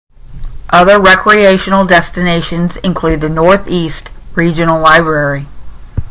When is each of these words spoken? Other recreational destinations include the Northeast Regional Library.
Other 0.71 0.99
recreational 0.99 1.85
destinations 1.85 2.75
include 2.77 3.21
the 3.21 3.29
Northeast 3.29 4.09
Regional 4.35 4.81
Library. 4.81 5.45